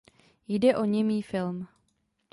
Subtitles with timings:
[0.47, 1.67] Jde o němý film.